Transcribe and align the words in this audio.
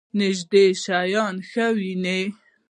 نږدې 0.19 0.65
شیان 0.83 1.35
ښه 1.49 1.65
وینئ؟ 1.77 2.21